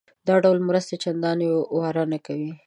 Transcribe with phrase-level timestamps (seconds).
[0.27, 1.47] دا ډول مرستې چندانې
[1.79, 2.51] واره نه کوي.